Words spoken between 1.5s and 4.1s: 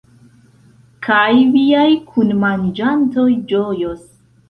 viaj kunmanĝantoj ĝojos.